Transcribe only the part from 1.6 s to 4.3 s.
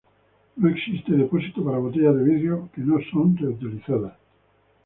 para botellas de vidrio que no son reutilizadas.